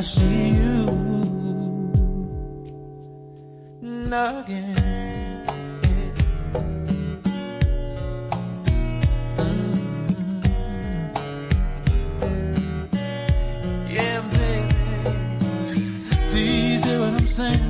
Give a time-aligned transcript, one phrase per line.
[0.00, 0.88] I see you
[4.06, 5.44] again?
[13.90, 14.72] Yeah, baby.
[16.30, 17.69] Please hear what I'm saying,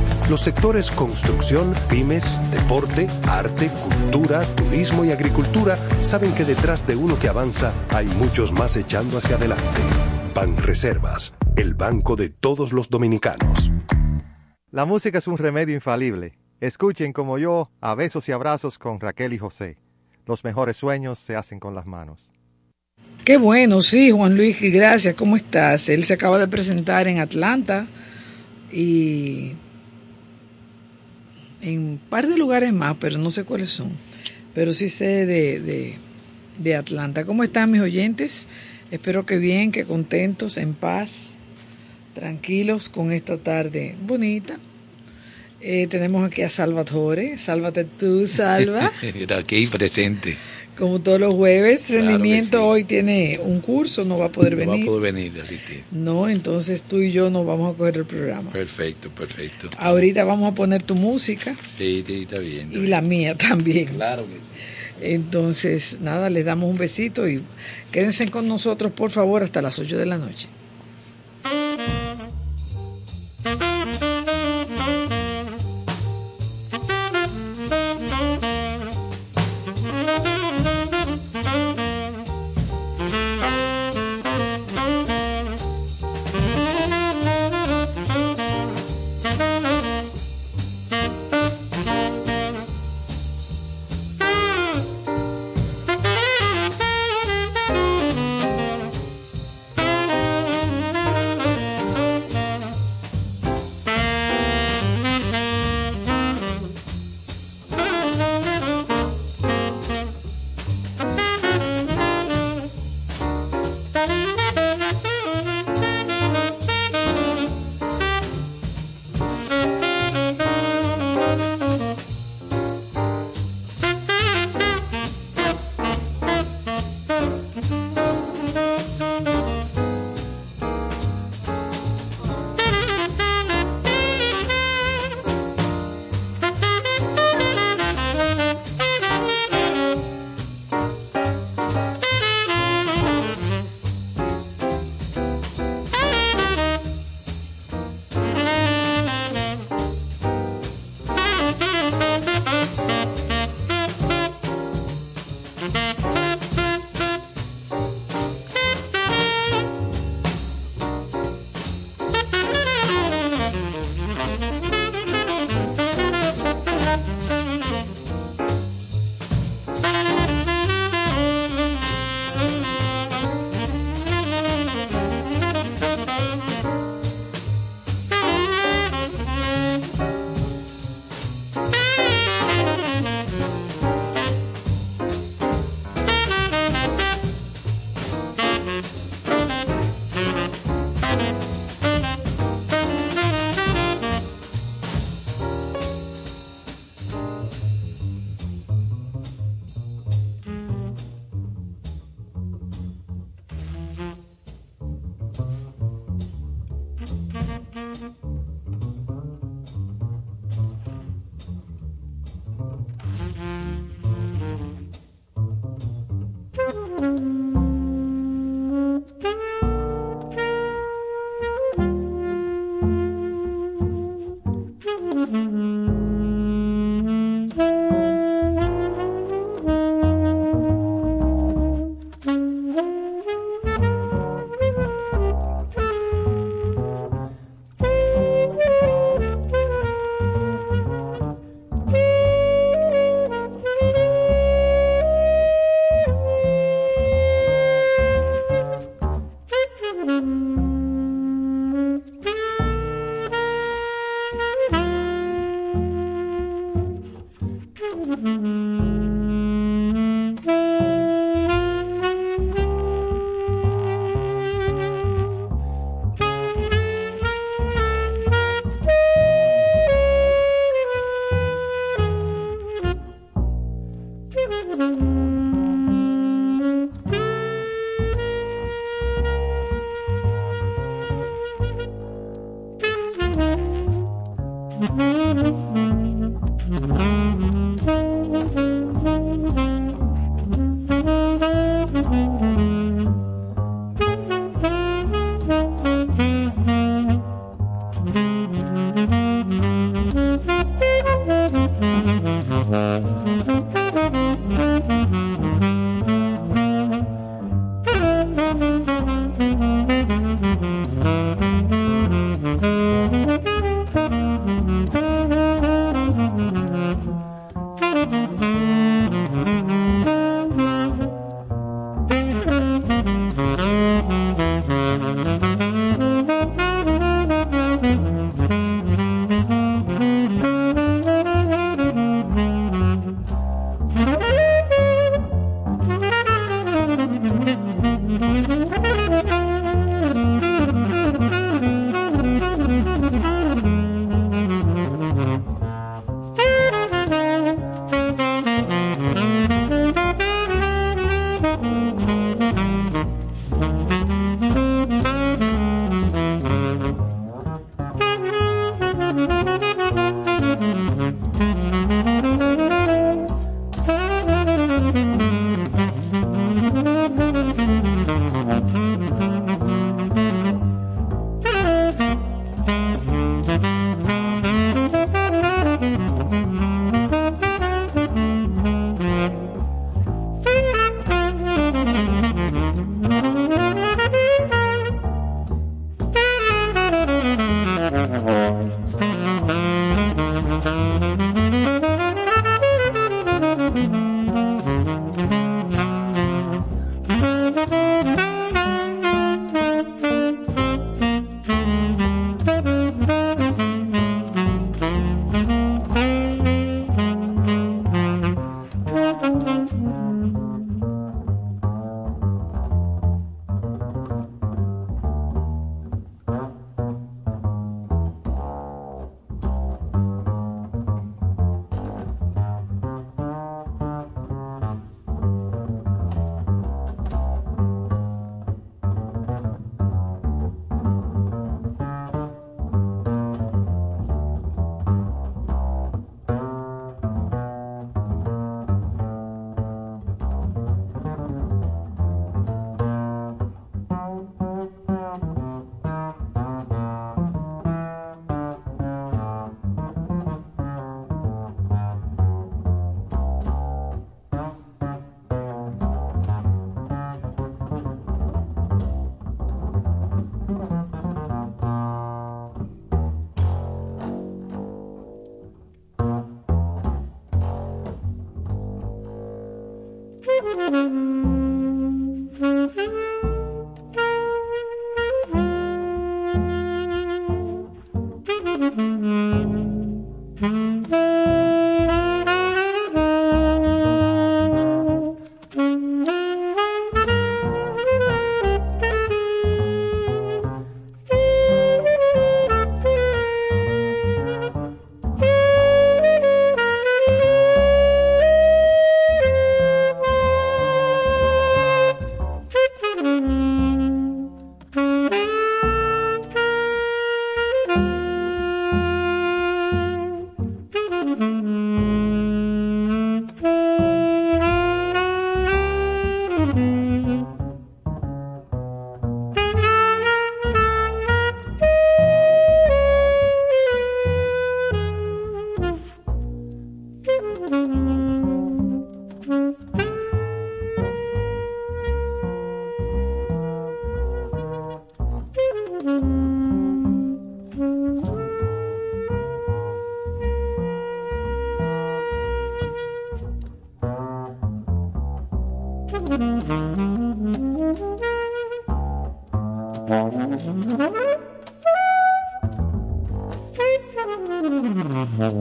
[0.31, 7.19] Los sectores construcción, pymes, deporte, arte, cultura, turismo y agricultura saben que detrás de uno
[7.19, 9.81] que avanza hay muchos más echando hacia adelante.
[10.33, 13.73] Banreservas, el banco de todos los dominicanos.
[14.71, 16.37] La música es un remedio infalible.
[16.61, 19.79] Escuchen como yo a besos y abrazos con Raquel y José.
[20.25, 22.31] Los mejores sueños se hacen con las manos.
[23.25, 25.13] Qué bueno, sí, Juan Luis, gracias.
[25.15, 25.89] ¿Cómo estás?
[25.89, 27.85] Él se acaba de presentar en Atlanta
[28.71, 29.57] y
[31.61, 33.91] en un par de lugares más, pero no sé cuáles son.
[34.53, 35.95] Pero sí sé de, de,
[36.57, 37.23] de Atlanta.
[37.25, 38.47] ¿Cómo están mis oyentes?
[38.91, 41.31] Espero que bien, que contentos, en paz,
[42.13, 44.57] tranquilos con esta tarde bonita.
[45.61, 47.37] Eh, tenemos aquí a Salvatore.
[47.37, 48.91] Sálvate tú, Salva.
[49.37, 50.37] aquí presente.
[50.81, 52.63] Como todos los jueves, Claro rendimiento sí.
[52.63, 54.79] hoy tiene un curso, no va a poder No venir.
[54.79, 55.83] va a poder venir, así que.
[55.91, 58.49] No, entonces tú y yo nos vamos a coger el programa.
[58.49, 59.69] Perfecto, perfecto.
[59.77, 62.71] Ahorita vamos a poner tu música Sí, sí, está bien.
[62.71, 63.85] está y la mía también.
[63.89, 65.05] Claro que sí.
[65.13, 67.43] Entonces, nada, les damos un besito y
[67.91, 70.47] quédense con nosotros, por favor, hasta las 8 de la noche.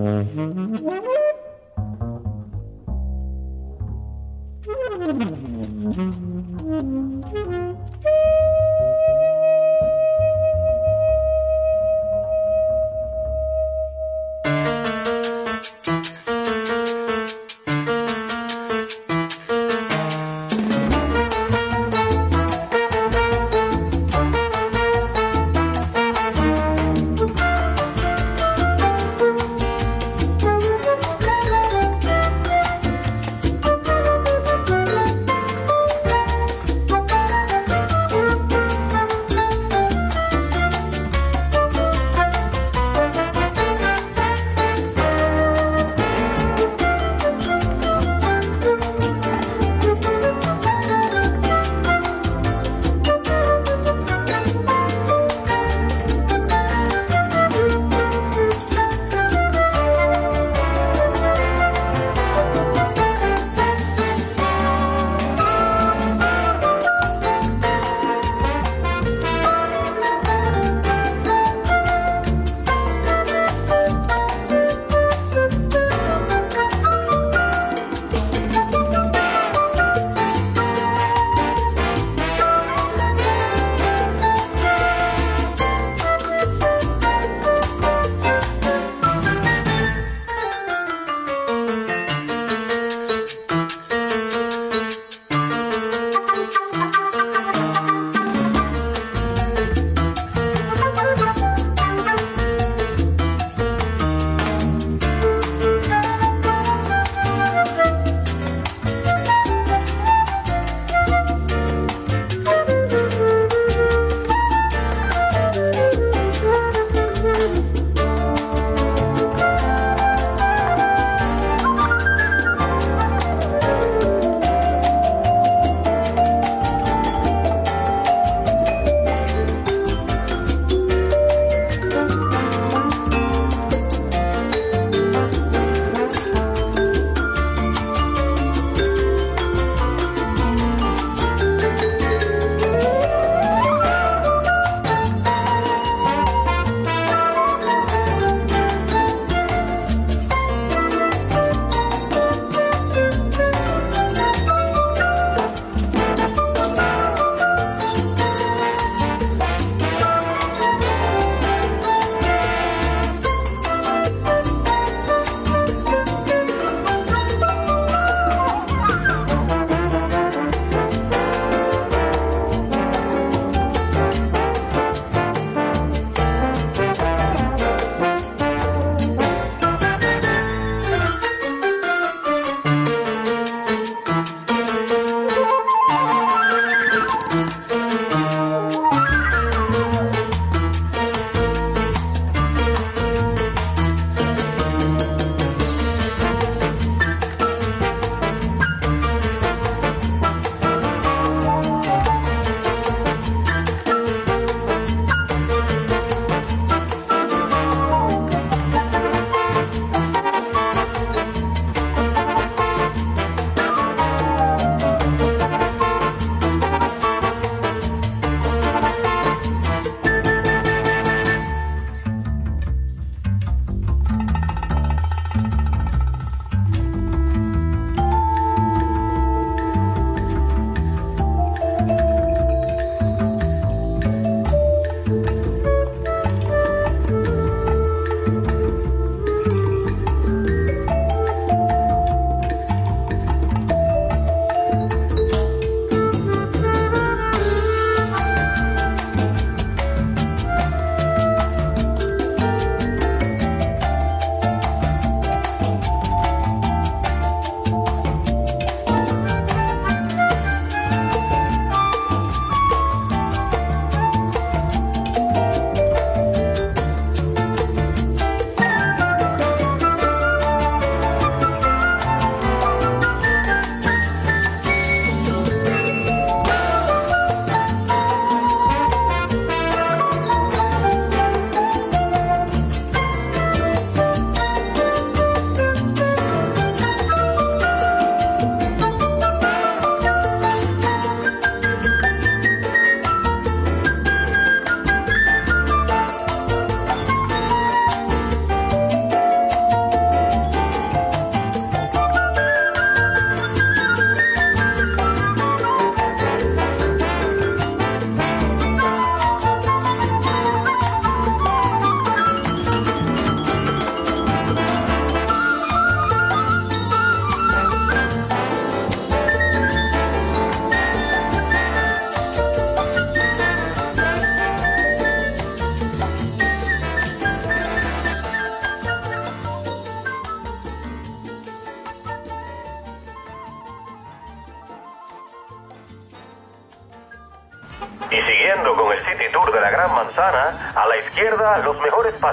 [0.01, 1.11] Mm-hmm.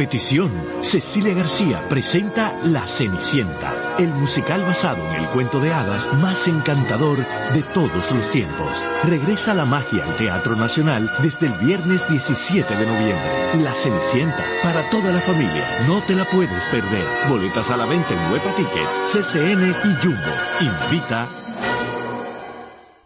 [0.00, 6.10] A petición, Cecilia García presenta La Cenicienta, el musical basado en el cuento de hadas
[6.14, 7.18] más encantador
[7.52, 8.82] de todos los tiempos.
[9.04, 13.62] Regresa la magia al Teatro Nacional desde el viernes 17 de noviembre.
[13.62, 17.04] La Cenicienta, para toda la familia, no te la puedes perder.
[17.28, 20.32] Boletas a la venta en Huepa Tickets, CCN y Jumbo.
[20.62, 21.28] Invita.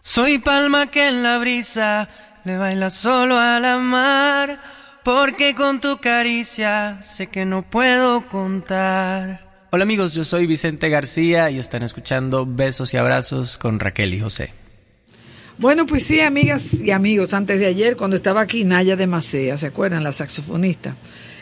[0.01, 2.09] Soy palma que en la brisa
[2.45, 4.84] le baila solo a la mar.
[5.05, 9.67] Porque con tu caricia sé que no puedo contar.
[9.71, 14.21] Hola amigos, yo soy Vicente García y están escuchando Besos y Abrazos con Raquel y
[14.21, 14.55] José.
[15.59, 19.59] Bueno, pues sí, amigas y amigos, antes de ayer, cuando estaba aquí Naya de Macea,
[19.59, 20.03] ¿se acuerdan?
[20.03, 20.97] La saxofonista.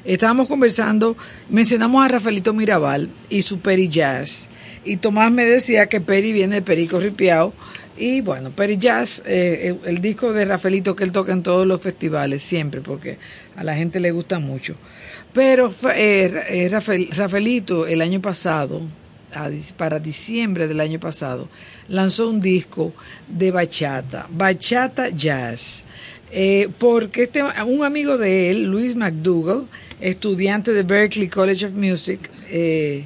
[0.05, 1.17] Estábamos conversando,
[1.49, 4.49] mencionamos a Rafaelito Mirabal y su Peri Jazz.
[4.85, 7.55] Y Tomás me decía que Peri viene de Perico Ripiao.
[7.97, 11.81] Y bueno, Peri Jazz, eh, el, disco de Rafaelito que él toca en todos los
[11.81, 13.19] festivales, siempre, porque
[13.55, 14.77] a la gente le gusta mucho.
[15.33, 18.81] Pero eh, eh, Rafael, Rafaelito el año pasado,
[19.77, 21.49] para diciembre del año pasado,
[21.89, 22.93] lanzó un disco
[23.29, 25.85] de bachata, bachata jazz.
[26.35, 29.67] Eh, porque este, un amigo de él, Luis McDougall,
[30.01, 33.05] estudiante de Berklee College of Music, eh,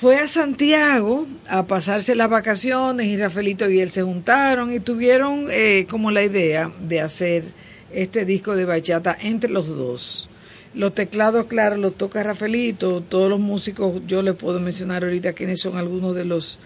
[0.00, 5.48] fue a Santiago a pasarse las vacaciones y Rafaelito y él se juntaron y tuvieron
[5.50, 7.44] eh, como la idea de hacer
[7.92, 10.30] este disco de bachata entre los dos.
[10.72, 15.60] Los teclados, claro, los toca Rafaelito, todos los músicos, yo les puedo mencionar ahorita quiénes
[15.60, 16.58] son algunos de los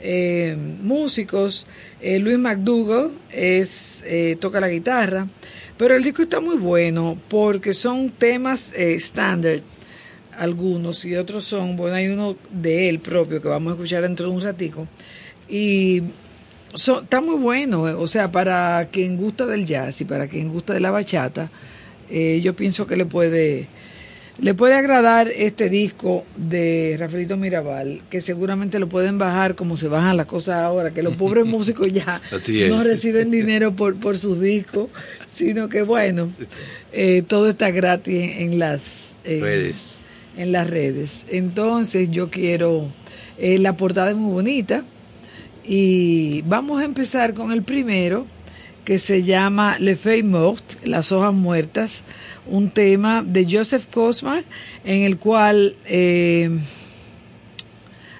[0.00, 1.68] eh, músicos.
[2.00, 5.28] Eh, Luis McDougall es, eh, toca la guitarra,
[5.76, 9.60] pero el disco está muy bueno porque son temas estándar,
[10.40, 14.28] algunos, y otros son, bueno, hay uno de él propio que vamos a escuchar dentro
[14.28, 14.88] de un ratico,
[15.48, 16.02] y
[16.72, 20.72] So, está muy bueno, o sea, para quien gusta del jazz y para quien gusta
[20.72, 21.50] de la bachata,
[22.08, 23.66] eh, yo pienso que le puede
[24.40, 29.88] le puede agradar este disco de Rafaelito Mirabal, que seguramente lo pueden bajar como se
[29.88, 32.22] bajan las cosas ahora, que los pobres músicos ya
[32.68, 34.88] no reciben dinero por, por sus discos,
[35.34, 36.30] sino que bueno,
[36.92, 39.99] eh, todo está gratis en las eh, redes.
[40.40, 41.26] En las redes.
[41.28, 42.86] Entonces yo quiero,
[43.36, 44.84] eh, la portada es muy bonita,
[45.66, 48.24] y vamos a empezar con el primero,
[48.86, 52.00] que se llama Le Feuille Morte, Las Hojas Muertas,
[52.46, 54.44] un tema de Joseph Cosmar,
[54.86, 56.48] en el cual eh,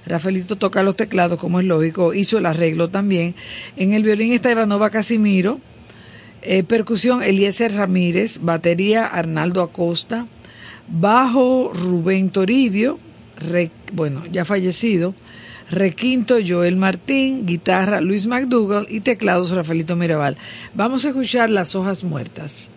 [0.04, 3.34] Rafaelito toca los teclados, como es lógico, hizo el arreglo también.
[3.78, 5.58] En el violín está Ivanova Casimiro,
[6.42, 10.26] eh, percusión Eliezer Ramírez, batería Arnaldo Acosta,
[10.91, 12.99] bajo Rubén Toribio,
[13.36, 15.14] re, bueno, ya fallecido,
[15.70, 20.36] requinto Joel Martín, guitarra Luis McDougall y teclados Rafaelito Mirabal.
[20.74, 22.69] Vamos a escuchar Las hojas muertas.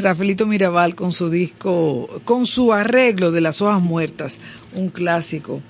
[0.00, 4.38] Rafaelito Mirabal con su disco, con su arreglo de las hojas muertas,
[4.74, 5.60] un clásico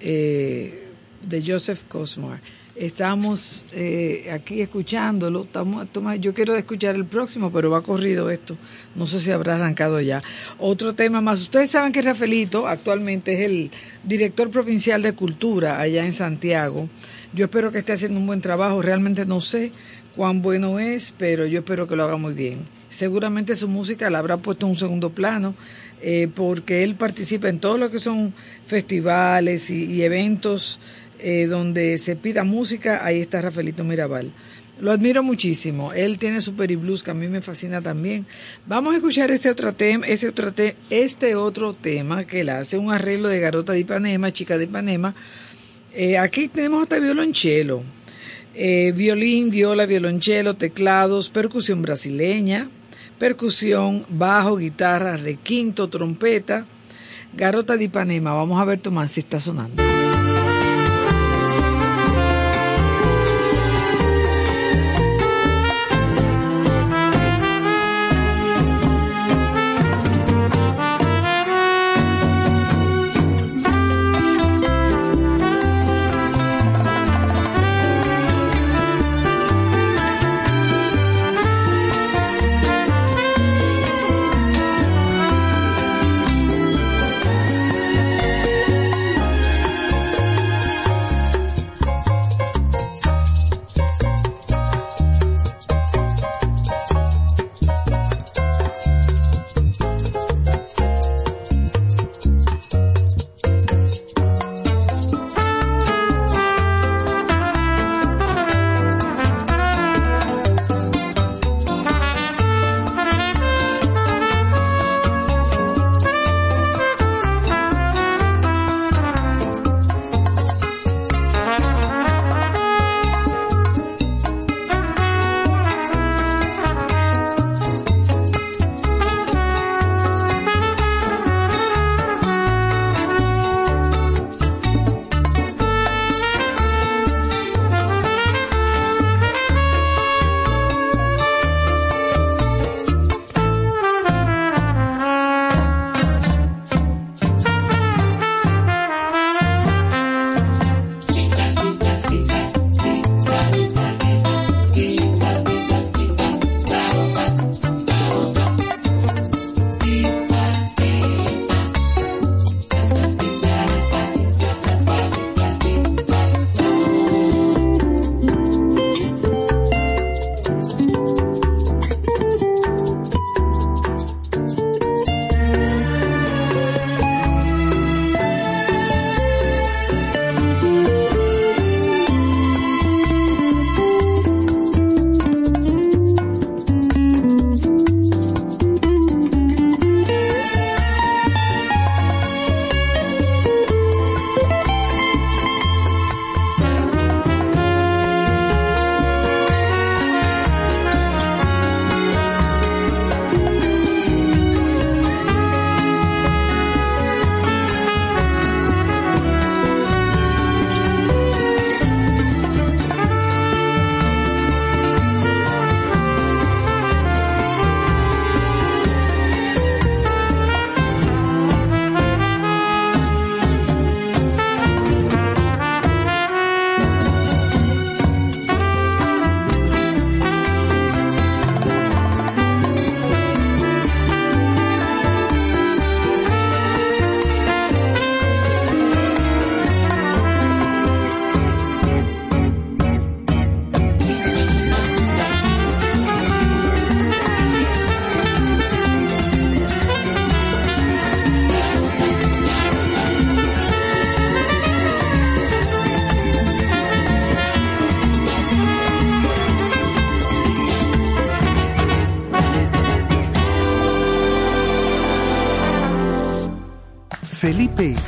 [0.00, 0.88] eh,
[1.28, 2.40] de Joseph Cosmar.
[2.74, 5.42] Estamos eh, aquí escuchándolo.
[5.42, 8.56] Estamos, toma, yo quiero escuchar el próximo, pero va corrido esto.
[8.94, 10.22] No sé si habrá arrancado ya.
[10.58, 11.40] Otro tema más.
[11.40, 13.70] Ustedes saben que Rafaelito actualmente es el
[14.04, 16.88] director provincial de cultura allá en Santiago.
[17.34, 18.80] Yo espero que esté haciendo un buen trabajo.
[18.80, 19.70] Realmente no sé
[20.16, 22.60] cuán bueno es, pero yo espero que lo haga muy bien.
[22.92, 25.54] Seguramente su música la habrá puesto en un segundo plano,
[26.02, 28.34] eh, porque él participa en todo lo que son
[28.66, 30.78] festivales y, eventos
[31.18, 34.30] eh, donde se pida música, ahí está Rafaelito Mirabal.
[34.78, 35.92] Lo admiro muchísimo.
[35.94, 38.26] Él tiene Super y Blues, que a mí me fascina también.
[38.66, 42.76] Vamos a escuchar este otro tema, este otro, te este otro tema que él hace,
[42.76, 45.14] un arreglo de Garota de Ipanema, Chica de Ipanema.
[45.94, 47.84] Eh, aquí tenemos hasta violonchelo,
[48.54, 52.68] violín, viola, violonchelo, teclados, percusión brasileña,
[53.22, 56.64] percusión, bajo, guitarra, requinto, trompeta.
[57.32, 58.34] Garota de Ipanema.
[58.34, 59.80] Vamos a ver, Tomás, si está sonando.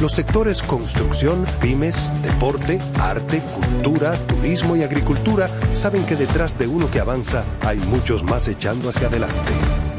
[0.00, 6.90] Los sectores construcción, pymes, deporte, arte, cultura, turismo y agricultura saben que detrás de uno
[6.90, 9.52] que avanza hay muchos más echando hacia adelante.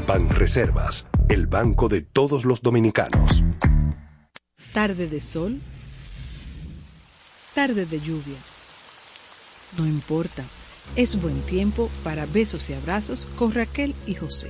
[0.06, 3.44] Ban Reservas, el banco de todos los dominicanos.
[4.74, 5.62] Tarde de sol,
[7.56, 8.38] tarde de lluvia.
[9.78, 10.44] No importa
[10.96, 14.50] es buen tiempo para besos y abrazos con Raquel y José.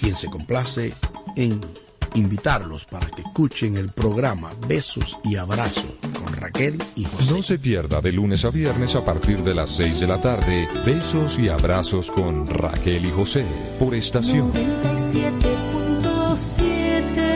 [0.00, 0.94] quien se complace
[1.36, 1.60] en
[2.14, 7.34] invitarlos para que escuchen el programa Besos y Abrazos con Raquel y José.
[7.34, 10.66] No se pierda de lunes a viernes a partir de las 6 de la tarde
[10.86, 13.44] Besos y Abrazos con Raquel y José
[13.78, 14.50] por estación.
[14.52, 17.30] 97.7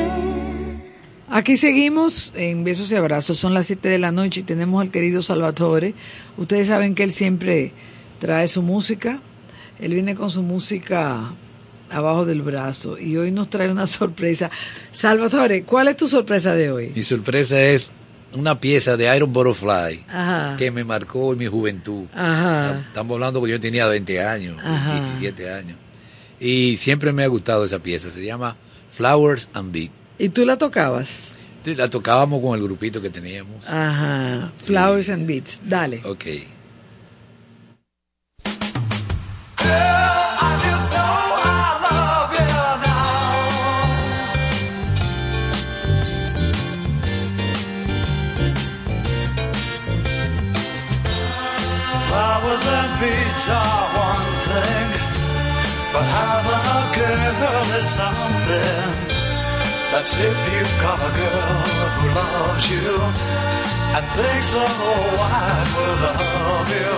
[1.30, 3.38] Aquí seguimos en Besos y Abrazos.
[3.38, 5.94] Son las 7 de la noche y tenemos al querido Salvatore.
[6.38, 7.72] Ustedes saben que él siempre
[8.20, 9.18] trae su música.
[9.80, 11.34] Él viene con su música
[11.94, 14.50] abajo del brazo y hoy nos trae una sorpresa.
[14.92, 16.92] Salvatore, ¿cuál es tu sorpresa de hoy?
[16.94, 17.90] Mi sorpresa es
[18.34, 20.56] una pieza de Iron Butterfly Ajá.
[20.58, 22.04] que me marcó en mi juventud.
[22.14, 22.80] Ajá.
[22.88, 24.94] Estamos hablando que yo tenía 20 años, Ajá.
[24.94, 25.76] 17 años.
[26.40, 28.10] Y siempre me ha gustado esa pieza.
[28.10, 28.56] Se llama
[28.90, 29.90] Flowers and Beat.
[30.18, 31.28] ¿Y tú la tocabas?
[31.64, 33.66] La tocábamos con el grupito que teníamos.
[33.66, 34.50] Ajá.
[34.58, 35.62] Flowers and Beats.
[35.64, 36.02] Dale.
[36.04, 36.24] Ok.
[53.48, 54.88] Are one thing,
[55.92, 58.94] but having a girl is something.
[59.92, 61.56] That's if you've got a girl
[61.98, 62.90] who loves you
[63.96, 66.92] and thinks the whole world will love you.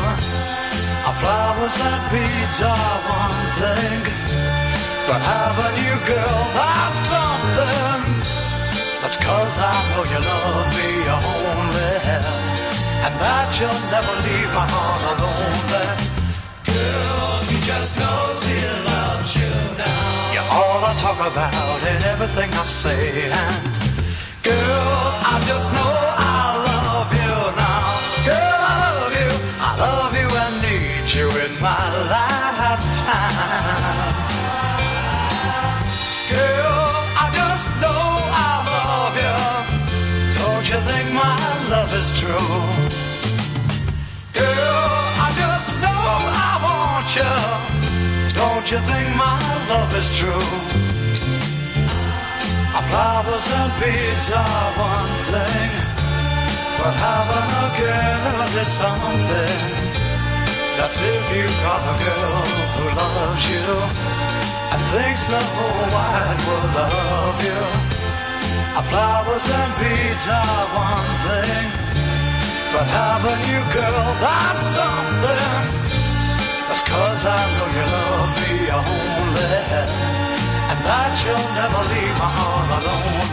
[1.07, 4.03] Uh, Flowers and beads are one thing,
[5.09, 8.03] but having you, girl, that's something.
[9.03, 11.87] That's cause I know you love me only
[13.07, 16.26] and that you'll never leave my heart alone
[17.67, 20.33] just knows he loves you now.
[20.35, 23.29] You're all I talk about and everything I say.
[23.43, 23.65] And
[24.47, 24.95] girl,
[25.33, 27.83] I just know I love you now.
[28.29, 29.33] Girl, I love you.
[29.69, 33.35] I love you and need you in my lifetime.
[36.31, 36.87] Girl,
[37.23, 38.03] I just know
[38.47, 39.37] I love you.
[40.39, 41.35] Don't you think my
[41.69, 42.76] love is true?
[52.77, 55.71] Our flowers and beads are one thing,
[56.79, 59.61] but having a girl is something.
[60.77, 62.45] That's if you got a girl
[62.77, 63.69] who loves you
[64.73, 67.63] and thinks the whole wide world love you.
[68.91, 71.67] Flowers and beads are one thing,
[72.73, 75.86] but having you, girl, that's something.
[76.77, 79.49] That's cause I know you love me only,
[80.69, 83.33] and that you'll never leave my heart alone.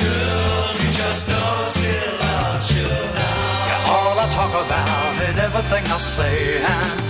[0.00, 3.68] Girl, you just know she loves you now.
[3.68, 7.00] You're all I talk about and everything I say, and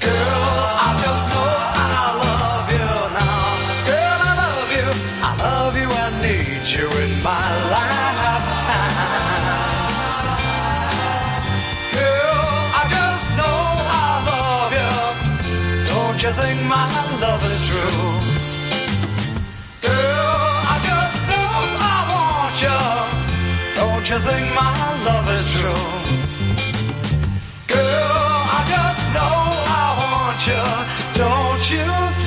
[0.00, 1.44] girl, I just know
[1.76, 3.44] I love you now.
[3.84, 4.88] Girl, I love you,
[5.28, 7.93] I love you, I need you in my lifetime.
[16.36, 16.86] Think my
[17.20, 18.10] love is true?
[19.82, 21.50] Girl, I just know
[21.92, 22.80] I want you.
[23.78, 24.74] Don't you think my
[25.04, 25.84] love is true?
[27.68, 29.36] Girl, I just know
[29.82, 30.64] I want you.
[31.22, 32.23] Don't you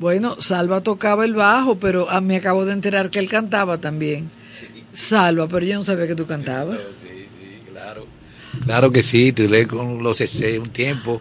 [0.00, 4.30] Bueno, Salva tocaba el bajo, pero a mí acabo de enterar que él cantaba también.
[4.94, 6.78] Salva, pero yo no sabía que tú cantabas.
[7.70, 8.06] Claro.
[8.64, 11.20] Claro que sí, estuve con los CC un tiempo,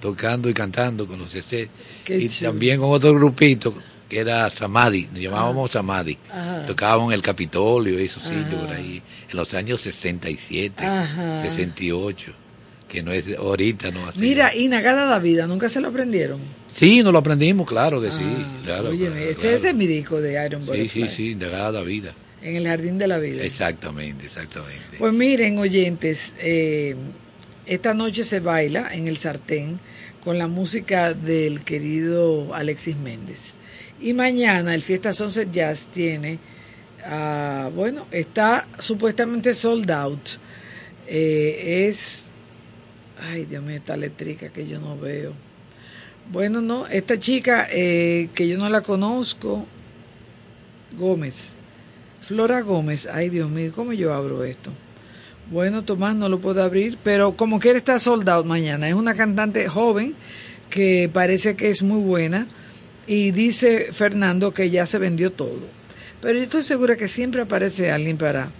[0.00, 1.68] tocando y cantando con los CC.
[2.04, 2.50] Qué y chulo.
[2.50, 3.74] también con otro grupito
[4.08, 6.16] que era Samadhi, nos llamábamos Samadhi.
[6.32, 6.64] Ajá.
[6.66, 8.66] Tocábamos en el Capitolio y esos sitios Ajá.
[8.66, 11.38] por ahí, en los años 67, Ajá.
[11.38, 12.32] 68,
[12.90, 14.20] que no es ahorita, no así.
[14.20, 16.40] Mira, y Nagada la vida, ¿nunca se lo aprendieron?
[16.68, 18.24] Sí, nos lo aprendimos, claro que sí,
[18.64, 18.88] claro.
[18.88, 19.56] Oye, claro, ese, claro.
[19.56, 21.08] ese es mi disco de Iron Sí, Butterfly.
[21.08, 22.14] sí, sí, de la vida.
[22.42, 23.44] En el jardín de la vida.
[23.44, 24.96] Exactamente, exactamente.
[24.98, 26.96] Pues miren, oyentes, eh,
[27.66, 29.78] esta noche se baila en el sartén
[30.24, 33.54] con la música del querido Alexis Méndez.
[34.00, 36.38] Y mañana el Fiesta Sunset Jazz tiene,
[37.04, 40.28] ah, bueno, está supuestamente sold out.
[41.06, 42.24] Eh, es,
[43.20, 45.32] ay Dios mío, esta letrica que yo no veo.
[46.32, 49.66] Bueno, no, esta chica eh, que yo no la conozco,
[50.98, 51.54] Gómez,
[52.20, 54.70] Flora Gómez, ay Dios mío, ¿cómo yo abro esto?
[55.50, 58.88] Bueno, Tomás no lo puedo abrir, pero como quiera está sold out mañana.
[58.88, 60.14] Es una cantante joven
[60.70, 62.46] que parece que es muy buena
[63.08, 65.58] y dice Fernando que ya se vendió todo.
[66.22, 68.50] Pero yo estoy segura que siempre aparece alguien para,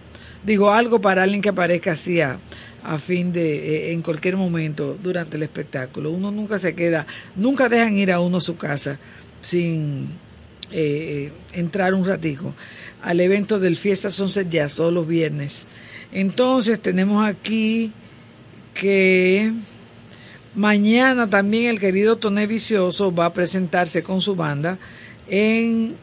[0.45, 2.39] digo, algo para alguien que aparezca así a,
[2.85, 6.11] a fin de, eh, en cualquier momento durante el espectáculo.
[6.11, 8.99] Uno nunca se queda, nunca dejan ir a uno a su casa
[9.41, 10.09] sin
[10.71, 12.55] eh, entrar un ratico
[13.03, 15.67] al evento del Fiesta Sunset Jazz todos los viernes.
[16.13, 17.93] Entonces tenemos aquí
[18.75, 19.53] que
[20.55, 24.79] mañana también el querido Toné Vicioso va a presentarse con su banda
[25.29, 25.95] en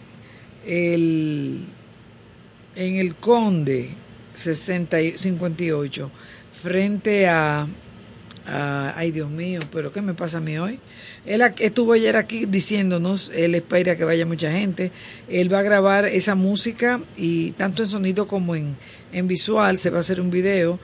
[0.66, 1.62] el
[2.76, 3.90] en el Conde
[4.36, 6.12] 60 y 58
[6.62, 7.68] frente a,
[8.48, 10.80] a- ay Dios mío, pero ¿qué me pasa a mí hoy?
[11.26, 14.92] Él estuvo ayer aquí diciéndonos, él espera que vaya mucha gente,
[15.30, 18.76] él va a grabar esa música y tanto en sonido como en,
[19.12, 20.80] en visual se va a hacer un video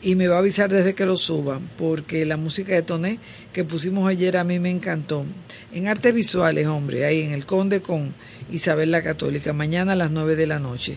[0.00, 3.18] y me va a avisar desde que lo suba, porque la música de Toné
[3.52, 5.24] que pusimos ayer a mí me encantó.
[5.72, 8.14] En artes visuales, hombre, ahí en el Conde con
[8.52, 10.96] Isabel la Católica, mañana a las 9 de la noche.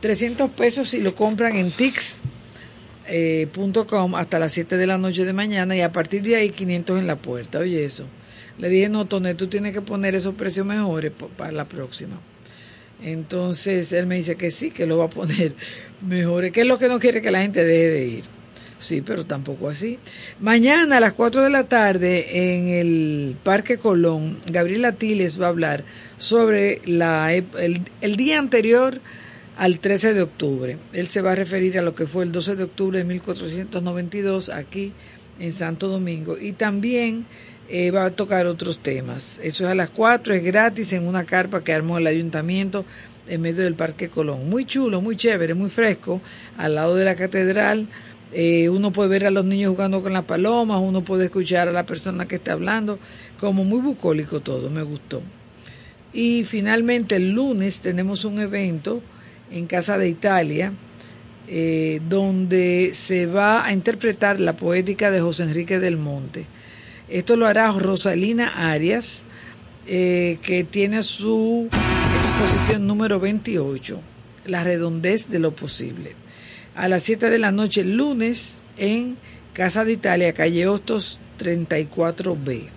[0.00, 2.20] 300 pesos si lo compran en Tix
[3.08, 6.36] eh, punto com hasta las 7 de la noche de mañana y a partir de
[6.36, 7.58] ahí 500 en la puerta.
[7.58, 8.04] Oye, eso.
[8.58, 12.18] Le dije, no, Toné, tú tienes que poner esos precios mejores pa- para la próxima.
[13.02, 15.52] Entonces él me dice que sí, que lo va a poner
[16.06, 18.24] mejores, que es lo que no quiere que la gente deje de ir.
[18.78, 19.98] Sí, pero tampoco así.
[20.40, 25.50] Mañana a las 4 de la tarde en el Parque Colón, Gabriela Tiles va a
[25.50, 25.84] hablar
[26.18, 29.00] sobre la, el, el día anterior
[29.56, 30.78] al 13 de octubre.
[30.92, 34.48] Él se va a referir a lo que fue el 12 de octubre de 1492
[34.48, 34.92] aquí
[35.38, 37.26] en Santo Domingo y también
[37.68, 39.38] eh, va a tocar otros temas.
[39.42, 42.84] Eso es a las 4, es gratis en una carpa que armó el ayuntamiento
[43.28, 44.48] en medio del Parque Colón.
[44.48, 46.20] Muy chulo, muy chévere, muy fresco,
[46.58, 47.86] al lado de la catedral.
[48.32, 51.72] Eh, uno puede ver a los niños jugando con las palomas, uno puede escuchar a
[51.72, 52.98] la persona que está hablando,
[53.38, 55.22] como muy bucólico todo, me gustó.
[56.12, 59.00] Y finalmente el lunes tenemos un evento
[59.50, 60.72] en Casa de Italia,
[61.46, 66.46] eh, donde se va a interpretar la poética de José Enrique del Monte.
[67.08, 69.24] Esto lo hará Rosalina Arias,
[69.86, 71.68] eh, que tiene su
[72.18, 74.00] exposición número 28,
[74.46, 76.12] La redondez de lo posible.
[76.74, 79.16] A las 7 de la noche, el lunes, en
[79.52, 82.68] Casa de Italia, calle Hostos 34B.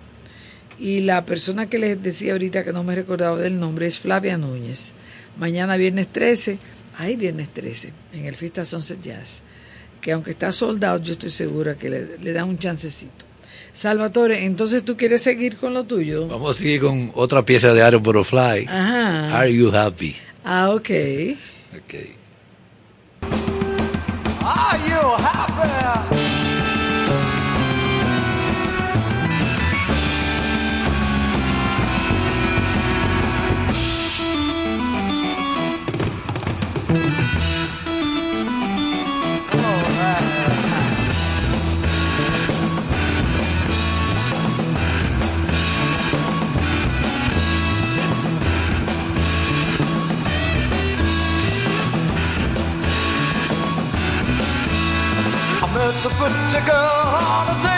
[0.78, 4.36] Y la persona que les decía ahorita que no me recordaba del nombre es Flavia
[4.36, 4.92] Núñez.
[5.38, 6.58] Mañana, viernes 13,
[6.98, 9.40] hay viernes 13, en el Fiesta Sunset Jazz,
[10.00, 13.24] que aunque está soldado, yo estoy segura que le, le da un chancecito.
[13.72, 16.26] Salvatore, entonces tú quieres seguir con lo tuyo.
[16.26, 18.66] Vamos a seguir con otra pieza de Aaron Butterfly.
[18.66, 19.38] Ajá.
[19.38, 20.16] Are You Happy?
[20.44, 20.90] Ah, ok.
[21.76, 21.94] Ok.
[24.42, 25.27] Are you happy?
[55.88, 57.77] Met a pretty girl on a date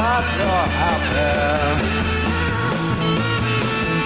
[0.00, 1.30] that you're happy.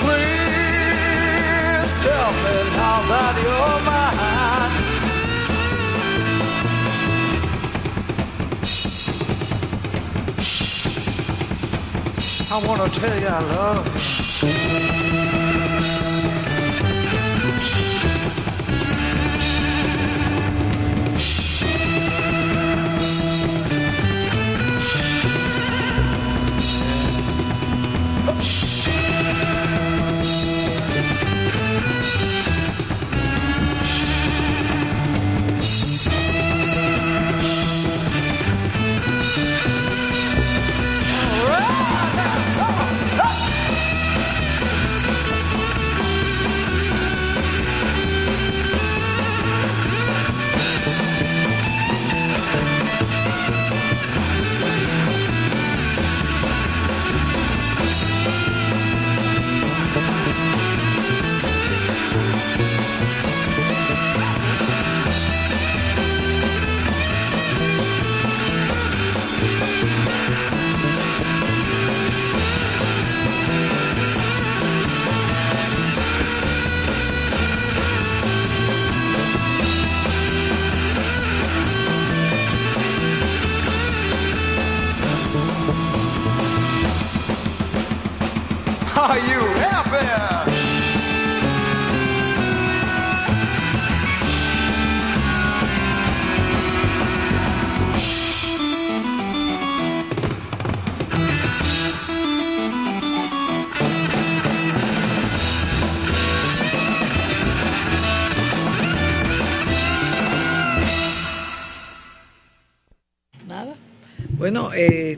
[0.02, 4.74] Please tell me now that you're mine.
[12.50, 13.86] I wanna tell you I love
[14.18, 14.23] you.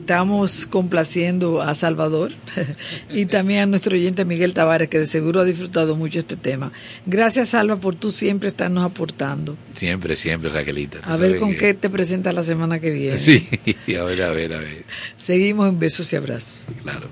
[0.07, 2.31] Estamos complaciendo a Salvador
[3.09, 6.71] y también a nuestro oyente Miguel Tavares, que de seguro ha disfrutado mucho este tema.
[7.05, 9.57] Gracias, Salva, por tú siempre estarnos aportando.
[9.75, 10.99] Siempre, siempre, Raquelita.
[11.03, 13.17] A ver con que- qué te presentas la semana que viene.
[13.27, 13.45] Sí,
[13.99, 14.85] a ver, a ver, a ver.
[15.17, 16.67] Seguimos en besos y abrazos.
[16.83, 17.09] Claro.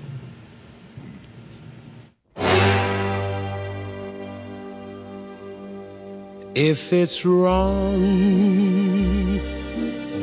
[6.54, 8.00] If it's wrong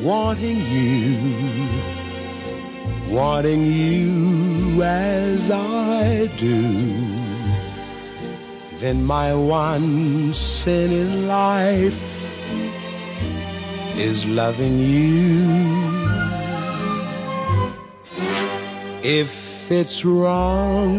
[0.04, 1.73] wanting you,
[3.10, 6.62] wanting you as I do,
[8.80, 12.32] then my one sin in life
[13.98, 15.94] is loving you.
[19.04, 20.94] If it's wrong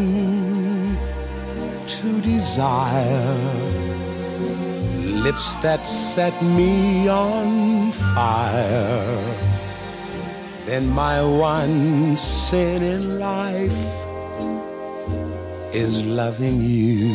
[1.87, 3.75] to desire
[5.25, 9.54] lips that set me on fire,
[10.65, 13.71] then my one sin in life
[15.73, 17.13] is loving you.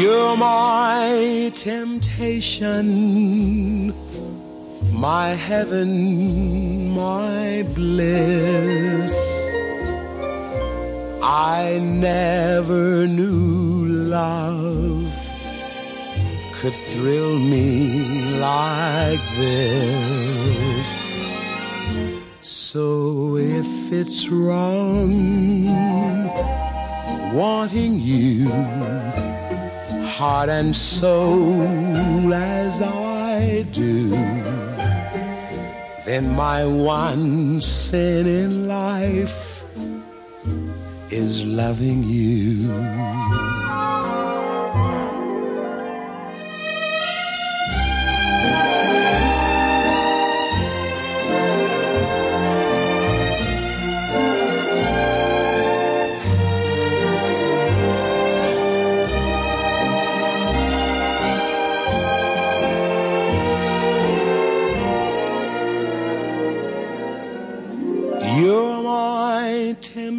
[0.00, 2.86] You're my temptation,
[4.92, 9.16] my heaven, my bliss.
[11.22, 14.95] I never knew love
[16.70, 20.88] could thrill me like this.
[22.40, 25.12] So if it's wrong
[27.32, 28.48] wanting you,
[30.08, 34.10] heart and soul as I do,
[36.04, 39.62] then my one sin in life
[41.12, 42.72] is loving you.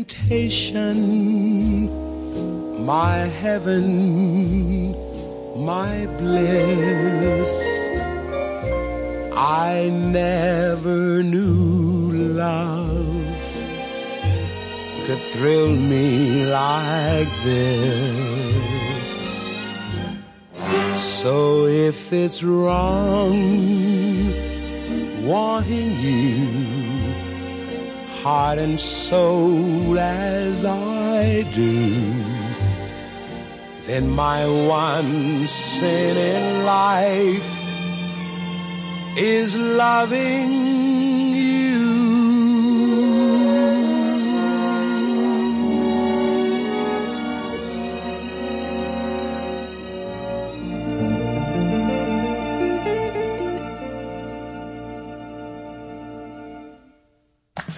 [0.05, 0.95] Temptation,
[2.85, 4.91] my heaven,
[5.65, 7.49] my bliss.
[9.33, 13.07] I never knew love
[15.05, 19.07] could thrill me like this.
[20.99, 23.33] So if it's wrong
[25.25, 26.76] wanting you,
[28.27, 31.93] heart and soul as I do,
[33.85, 34.45] then my
[34.79, 37.49] one sin in life
[39.15, 40.49] is loving
[41.37, 41.56] you.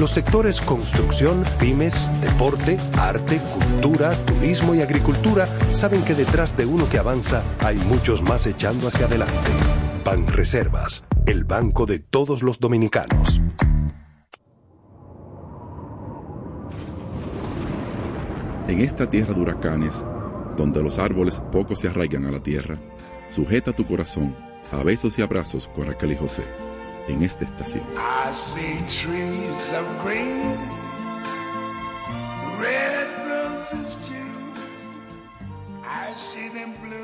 [0.00, 6.88] Los sectores construcción, pymes, deporte, arte, cultura, turismo y agricultura saben que detrás de uno
[6.88, 9.50] que avanza hay muchos más echando hacia adelante.
[10.04, 13.40] Banreservas, el banco de todos los dominicanos.
[18.66, 20.04] En esta tierra de huracanes,
[20.56, 22.80] donde los árboles poco se arraigan a la tierra,
[23.28, 24.34] sujeta tu corazón
[24.72, 26.63] a besos y abrazos con Raquel y José
[27.08, 27.84] en esta estación.
[27.96, 30.56] I see trees of green,
[32.58, 34.14] red roses too.
[35.84, 37.03] I see them blue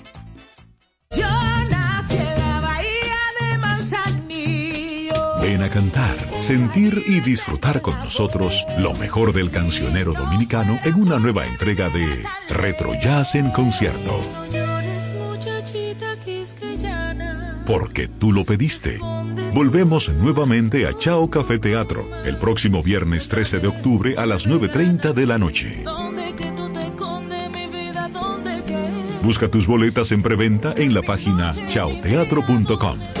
[5.63, 11.45] A cantar, sentir y disfrutar con nosotros lo mejor del cancionero dominicano en una nueva
[11.45, 14.21] entrega de Retro Jazz en concierto.
[17.65, 18.99] Porque tú lo pediste.
[19.53, 25.13] Volvemos nuevamente a Chao Café Teatro el próximo viernes 13 de octubre a las 9.30
[25.13, 25.83] de la noche.
[29.23, 33.20] Busca tus boletas en preventa en la página chaoteatro.com.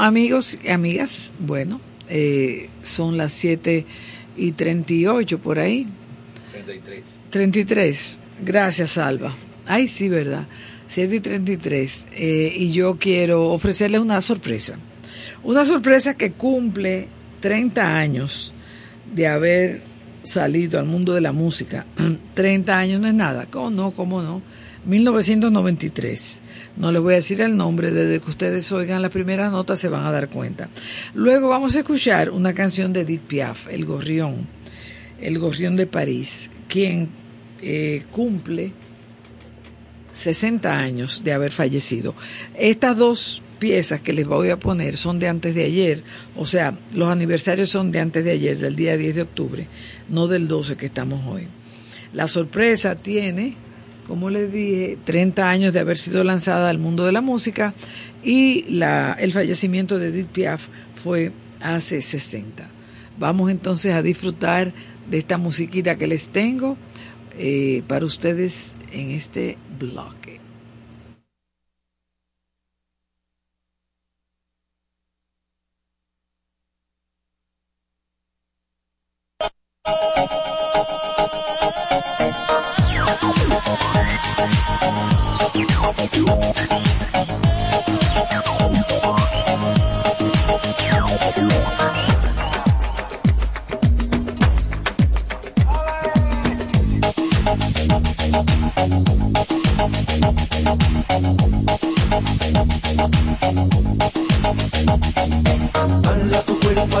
[0.00, 1.78] Bueno, amigos y amigas, bueno,
[2.08, 3.84] eh, son las 7
[4.36, 5.86] y 38 por ahí.
[6.52, 7.04] 33.
[7.28, 8.18] 33.
[8.42, 9.32] Gracias, Alba.
[9.66, 10.46] Ay, sí, verdad.
[10.88, 12.06] 7 y 33.
[12.12, 14.76] Eh, y yo quiero ofrecerles una sorpresa.
[15.42, 17.06] Una sorpresa que cumple
[17.40, 18.54] 30 años
[19.14, 19.82] de haber
[20.22, 21.84] salido al mundo de la música.
[22.34, 23.46] 30 años no es nada.
[23.50, 23.90] ¿Cómo no?
[23.90, 24.40] ¿Cómo no?
[24.84, 26.40] 1993.
[26.76, 29.88] No les voy a decir el nombre, desde que ustedes oigan la primera nota se
[29.88, 30.68] van a dar cuenta.
[31.14, 34.46] Luego vamos a escuchar una canción de Edith Piaf, El Gorrión,
[35.20, 37.08] El Gorrión de París, quien
[37.62, 38.72] eh, cumple
[40.14, 42.14] 60 años de haber fallecido.
[42.56, 46.02] Estas dos piezas que les voy a poner son de antes de ayer,
[46.36, 49.66] o sea, los aniversarios son de antes de ayer, del día 10 de octubre,
[50.08, 51.46] no del 12 que estamos hoy.
[52.12, 53.54] La sorpresa tiene
[54.10, 57.74] como les dije, 30 años de haber sido lanzada al mundo de la música
[58.24, 60.66] y la, el fallecimiento de Edith Piaf
[60.96, 61.30] fue
[61.60, 62.66] hace 60.
[63.20, 64.72] Vamos entonces a disfrutar
[65.08, 66.76] de esta musiquita que les tengo
[67.38, 70.39] eh, para ustedes en este bloque.
[86.12, 86.49] Hala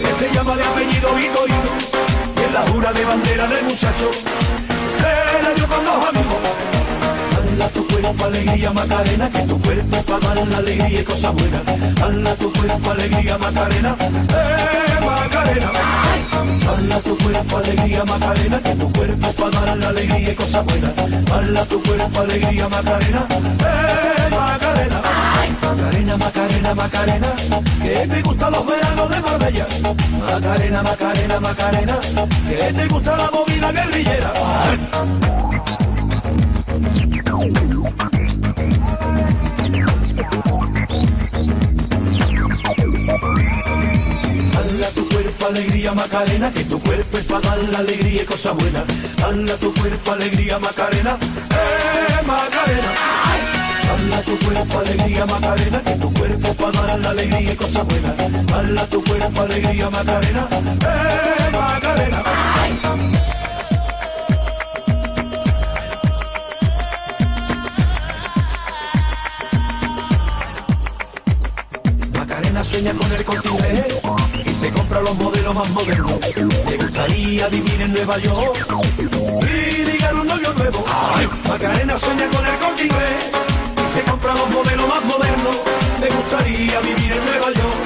[0.00, 1.72] que se llama de apellido Vitorino.
[2.36, 4.10] Y en la jura de bandera del muchacho,
[4.96, 6.45] se la dio con dos amigos.
[7.56, 11.62] Hala tu cuerpo alegría Macarena, que tu cuerpo para dar la alegría y cosa buena.
[12.02, 15.70] Hala tu cuerpo alegría Macarena, eh Macarena.
[16.68, 20.92] Hala tu cuerpo alegría Macarena, que tu cuerpo para dar la alegría y cosa buena.
[21.32, 25.02] Hala tu cuerpo alegría Macarena, eh Macarena.
[25.62, 27.32] Macarena, Macarena, Macarena,
[27.82, 29.66] que te gustan los veranos de Marbella.
[30.20, 31.98] Macarena, Macarena, Macarena,
[32.50, 34.32] que te gusta la movida guerrillera.
[37.36, 37.48] Hala
[44.94, 48.84] tu cuerpo alegría Macarena, que tu cuerpo es para dar la alegría y cosa buena.
[49.22, 51.18] Hala tu cuerpo alegría Macarena,
[51.50, 52.92] eh Macarena.
[53.86, 58.46] Dala tu cuerpo alegría Macarena, que tu cuerpo para dar la alegría y cosas buenas.
[58.46, 62.22] Dala tu cuerpo alegría Macarena, eh Macarena.
[62.22, 63.16] Macarena
[72.66, 73.48] sueña con el corte
[74.44, 76.18] y se compra los modelos más modernos.
[76.68, 78.66] Le gustaría vivir en Nueva York
[79.42, 80.84] y ligar un novio nuevo.
[80.88, 85.56] Ay, Macarena sueña con el corte y se compra los modelos más modernos.
[86.00, 87.82] Le gustaría vivir en Nueva York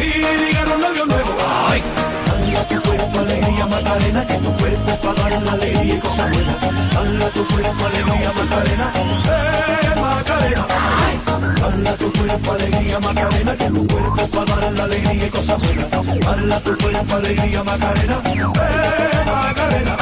[0.00, 1.30] y ligar un novio nuevo.
[1.70, 1.82] Ay,
[2.26, 6.56] Dale tu cuerpo alegría Macarena, que tu cuerpo para dar la alegría y cosas buenas.
[6.92, 8.92] Dale tu cuerpo alegría Macarena,
[9.24, 10.66] eh Macarena.
[11.60, 15.58] Dale a tu cuerpo alegría Macarena, que tu cuerpo para dar la alegría y cosas
[15.60, 15.90] buenas.
[15.90, 19.96] Dale a tu cuerpo alegría Macarena, eh Macarena.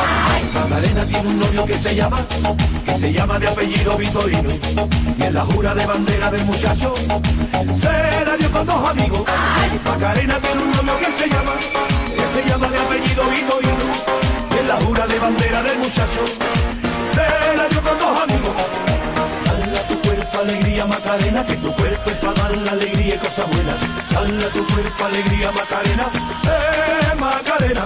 [0.54, 2.18] Macarena tiene un novio que se llama,
[2.84, 4.50] que se llama de apellido Vitorino.
[5.18, 6.94] Y en la jura de bandera del muchacho,
[7.74, 9.22] se la dio con dos amigos.
[9.84, 11.52] Macarena tiene un novio que se llama,
[12.16, 13.86] que se llama de apellido Vitorino.
[14.54, 16.20] Y en la jura de bandera del muchacho,
[17.12, 18.95] se la dio con dos amigos.
[20.46, 23.76] Alegría Macarena, que tu cuerpo es para dar la alegría y cosas buenas.
[24.12, 26.06] Dale a tu cuerpo alegría Macarena,
[26.44, 27.84] eh Macarena.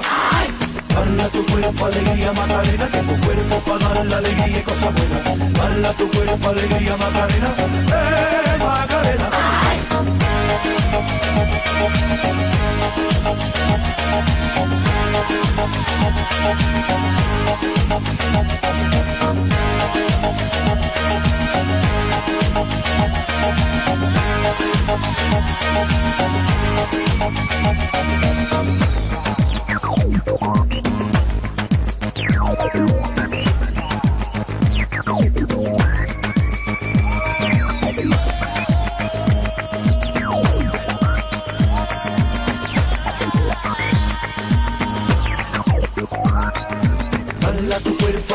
[0.94, 4.92] Dale a tu cuerpo alegría Macarena, que tu cuerpo para dar la alegría y cosas
[4.94, 5.52] buenas.
[5.52, 9.30] Dale a tu cuerpo alegría Macarena, eh Macarena.
[9.30, 9.60] Dale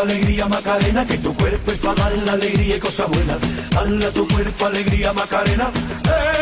[0.06, 3.38] alegría Macarena, que tu cuerpo es para dar la alegría y cosas buenas.
[3.72, 5.70] Dale tu cuerpo alegría Macarena,
[6.06, 6.35] eh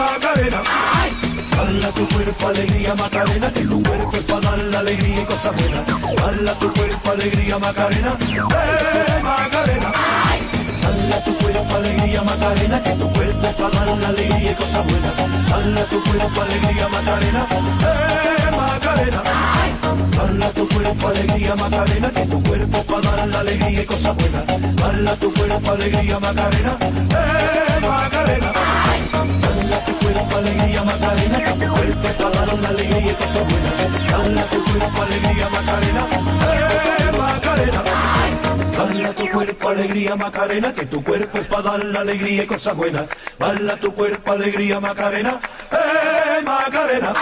[0.00, 0.62] Macarena.
[1.56, 5.24] Dale a tu cuerpo alegría Macarena, que tu cuerpo es para dar la alegría y
[5.26, 5.84] cosas buenas.
[6.16, 9.92] Dale a tu cuerpo alegría Macarena, eh Macarena.
[10.82, 14.54] Dale a tu cuerpo alegría Macarena, que tu cuerpo es para dar la alegría y
[14.54, 15.12] cosas buenas.
[15.50, 17.46] Dale a tu cuerpo alegría Macarena,
[17.92, 19.22] eh Macarena.
[20.16, 24.16] Dale a tu cuerpo alegría Macarena, que tu cuerpo para dar la alegría y cosas
[24.16, 24.44] buenas.
[24.76, 28.89] Dale a tu cuerpo alegría Macarena, eh Macarena.
[30.12, 34.10] Cuerpo alegría Macarena, que tu cuerpo dar la alegría y cosas buenas.
[34.10, 36.06] Dale tu cuerpo alegría Macarena,
[36.42, 37.82] eh Macarena.
[38.76, 42.46] Dale a tu cuerpo alegría Macarena, que tu cuerpo es para dar la alegría y
[42.46, 43.06] cosas buenas.
[43.38, 47.14] Dale a tu cuerpo alegría Macarena, eh Macarena.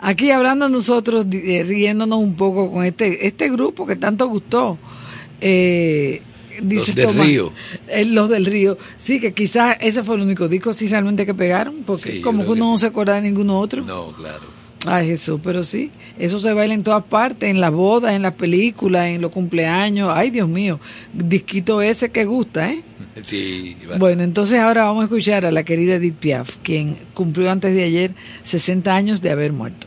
[0.00, 4.76] Aquí hablando nosotros, eh, riéndonos un poco con este este grupo que tanto gustó.
[5.40, 6.20] Eh,
[6.62, 7.52] dice Los del Tomás, Río.
[7.88, 8.78] eh, los del Río.
[8.98, 12.44] Sí, que quizás ese fue el único disco sí realmente que pegaron, porque Sí, como
[12.44, 13.82] que uno que no se acuerda de ninguno otro.
[13.82, 14.54] No, claro.
[14.86, 18.34] Ay, Jesús, pero sí, eso se baila en todas partes, en las bodas, en las
[18.34, 20.10] películas, en los cumpleaños.
[20.14, 20.78] Ay, Dios mío,
[21.14, 22.82] disquito ese que gusta, ¿eh?
[23.22, 23.98] Sí, bueno.
[24.00, 27.84] Bueno, entonces ahora vamos a escuchar a la querida Edith Piaf, quien cumplió antes de
[27.84, 28.10] ayer
[28.42, 29.86] 60 años de haber muerto.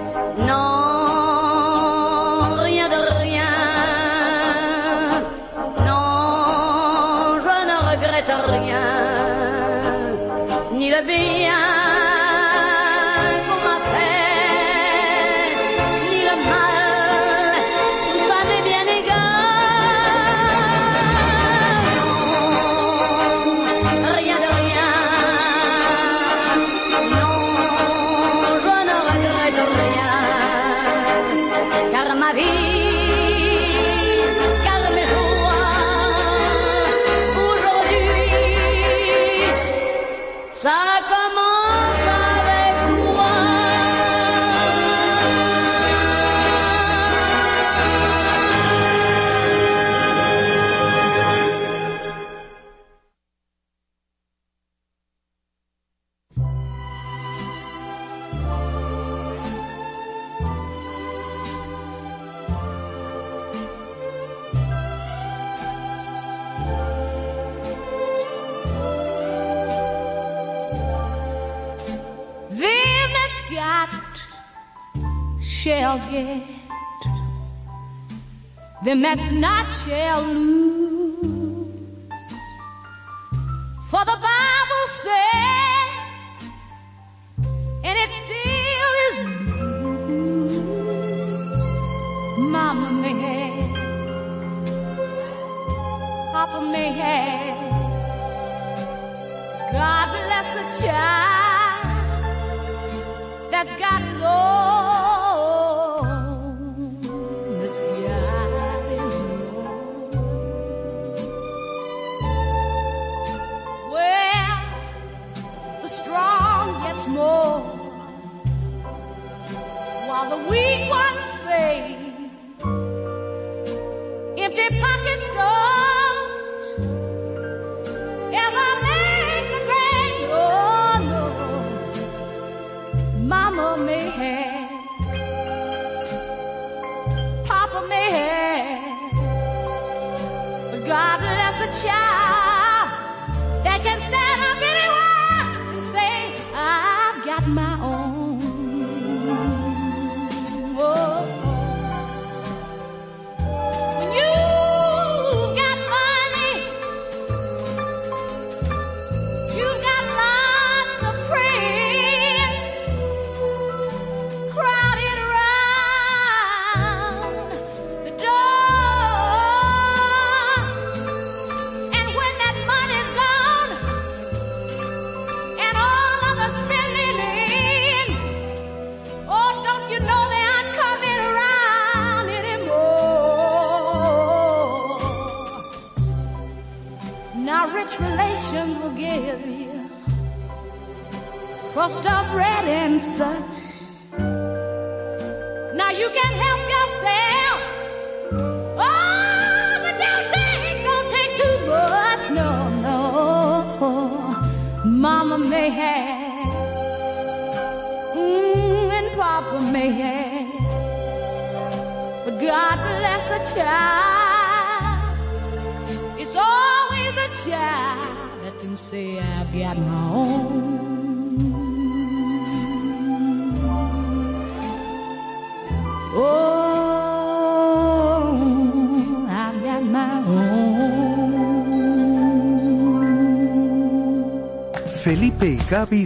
[78.91, 80.60] Them that's not shall lose.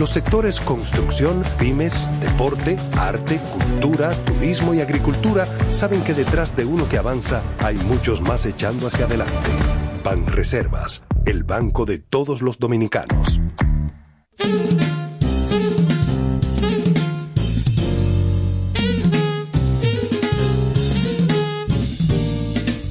[0.00, 6.88] Los sectores construcción, pymes, deporte, arte, cultura, turismo y agricultura saben que detrás de uno
[6.88, 9.50] que avanza hay muchos más echando hacia adelante.
[10.02, 13.42] Banreservas, el banco de todos los dominicanos.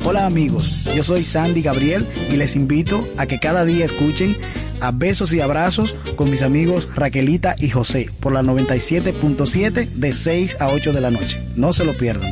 [0.06, 4.38] Hola amigos, yo soy Sandy Gabriel y les invito a que cada día escuchen
[4.82, 10.58] a Besos y Abrazos con mis amigos Raquelita y José por la 97.7 de 6
[10.60, 11.42] a 8 de la noche.
[11.56, 12.32] No se lo pierdan.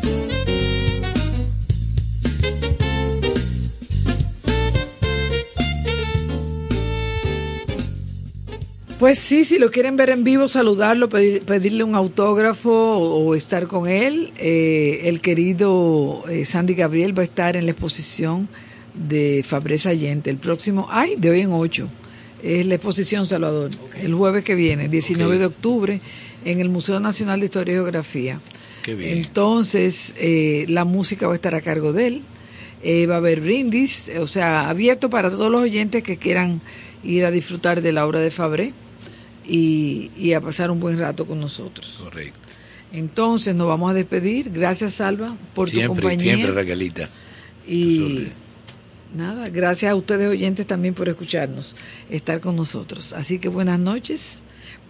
[9.00, 13.68] Pues sí, si lo quieren ver en vivo, saludarlo, pedir- pedirle un autógrafo o, estar
[13.68, 14.32] con él.
[14.38, 18.48] eh, el querido eh, Sandy Gabriel va a estar en la exposición
[18.96, 21.88] de Fabrés Allente el próximo, ay, de hoy en 8.
[22.48, 23.72] Es la exposición Salvador,
[24.02, 25.40] el jueves que viene, 19 Ok.
[25.40, 26.02] de octubre,
[26.46, 28.40] en el Museo Nacional de Historia y Geografía.
[28.84, 29.18] Qué bien.
[29.18, 32.22] Entonces, eh, la música va a estar a cargo de él.
[32.84, 36.62] Eh, va a haber brindis, o sea, abierto para todos los oyentes que quieran
[37.04, 38.72] ir a disfrutar de la obra de Fabré
[39.48, 42.00] y, y a pasar un buen rato con nosotros.
[42.04, 42.38] Correcto.
[42.94, 44.52] Entonces, nos vamos a despedir.
[44.52, 46.36] Gracias, Salva, por tu compañía.
[46.36, 47.10] siempre, Raquelita.
[47.68, 48.28] Y
[49.14, 51.76] nada, gracias a ustedes oyentes también por escucharnos,
[52.10, 53.14] estar con nosotros.
[53.14, 54.40] Así que buenas noches,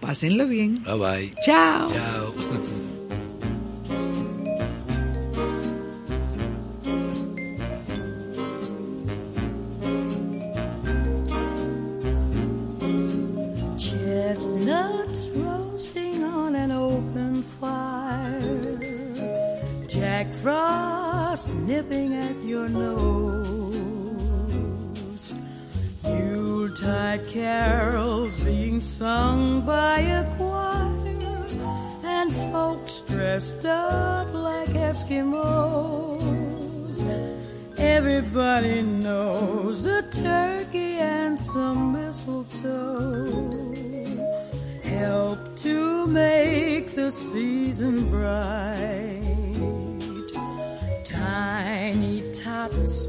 [0.00, 0.82] pásenlo bien.
[0.84, 1.34] Bye bye.
[1.44, 1.88] Chao.
[1.88, 2.34] Chao.
[14.28, 18.78] Chestnuts roasting on an open fire.
[19.86, 23.57] Jack Frost nipping at your nose.
[26.80, 31.46] Yuletide carols being sung by a choir.
[32.04, 36.18] And folks dressed up like Eskimos.
[37.78, 43.50] Everybody knows a turkey and some mistletoe
[44.82, 49.22] help to make the season bright.
[51.04, 53.08] Tiny tots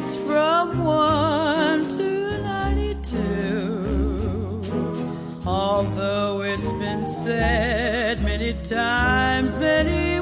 [0.00, 4.62] kids from 1 to 92.
[5.46, 10.19] Although it's been said many times, many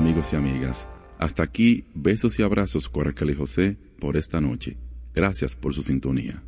[0.00, 0.88] amigos y amigas.
[1.18, 4.78] Hasta aquí, besos y abrazos, Coracle José, por esta noche.
[5.14, 6.42] Gracias por su sintonía.